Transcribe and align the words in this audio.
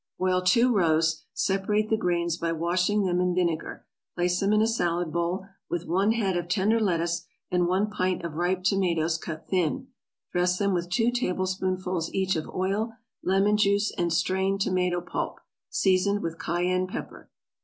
= 0.11 0.17
Boil 0.17 0.41
two 0.41 0.75
roes, 0.75 1.25
separate 1.31 1.89
the 1.91 1.95
grains 1.95 2.35
by 2.35 2.51
washing 2.51 3.03
them 3.03 3.21
in 3.21 3.35
vinegar, 3.35 3.85
place 4.15 4.39
them 4.39 4.51
in 4.51 4.59
a 4.59 4.65
salad 4.67 5.11
bowl, 5.13 5.45
with 5.69 5.85
one 5.85 6.13
head 6.13 6.35
of 6.35 6.47
tender 6.47 6.79
lettuce 6.79 7.27
and 7.51 7.67
one 7.67 7.87
pint 7.87 8.23
of 8.25 8.33
ripe 8.33 8.63
tomatoes 8.63 9.19
cut 9.19 9.47
thin; 9.47 9.89
dress 10.31 10.57
them 10.57 10.73
with 10.73 10.89
two 10.89 11.11
tablespoonfuls 11.11 12.11
each 12.15 12.35
of 12.35 12.49
oil, 12.49 12.93
lemon 13.23 13.55
juice, 13.57 13.91
and 13.95 14.11
strained 14.11 14.59
tomato 14.59 15.01
pulp, 15.01 15.39
seasoned 15.69 16.23
with 16.23 16.39
cayenne 16.39 16.87
pepper. 16.87 17.29